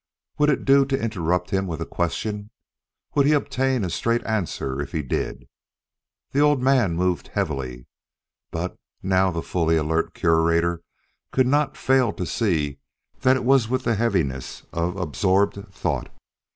[0.39, 2.49] Would it do to interrupt him with questions?
[3.13, 5.47] Would he obtain a straight answer if he did?
[6.31, 7.85] The old man moved heavily
[8.49, 8.71] but
[9.03, 10.81] the now fully alert Curator
[11.31, 12.79] could not fail to see
[13.19, 16.09] that it was with the heaviness of absorbed thought.